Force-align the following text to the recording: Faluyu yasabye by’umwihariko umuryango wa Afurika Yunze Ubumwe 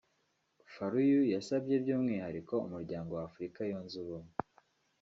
Faluyu 0.73 1.21
yasabye 1.33 1.75
by’umwihariko 1.83 2.53
umuryango 2.67 3.11
wa 3.13 3.23
Afurika 3.29 3.59
Yunze 3.69 3.95
Ubumwe 4.03 4.33